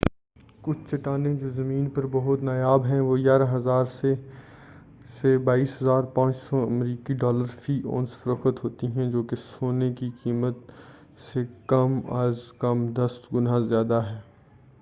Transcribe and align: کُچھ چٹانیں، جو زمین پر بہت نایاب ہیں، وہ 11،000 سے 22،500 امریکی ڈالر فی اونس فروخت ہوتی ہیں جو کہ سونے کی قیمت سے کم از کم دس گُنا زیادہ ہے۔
کُچھ 0.63 0.79
چٹانیں، 0.87 1.33
جو 1.35 1.49
زمین 1.49 1.89
پر 1.89 2.05
بہت 2.11 2.43
نایاب 2.43 2.85
ہیں، 2.85 2.99
وہ 2.99 3.17
11،000 3.17 3.85
سے 3.91 4.13
22،500 5.43 6.63
امریکی 6.63 7.13
ڈالر 7.15 7.51
فی 7.55 7.79
اونس 7.85 8.17
فروخت 8.17 8.63
ہوتی 8.63 8.87
ہیں 8.87 9.09
جو 9.11 9.23
کہ 9.23 9.35
سونے 9.41 9.91
کی 9.93 10.09
قیمت 10.23 10.71
سے 11.21 11.43
کم 11.67 11.99
از 12.17 12.51
کم 12.59 12.85
دس 12.93 13.19
گُنا 13.33 13.59
زیادہ 13.69 14.01
ہے۔ 14.07 14.19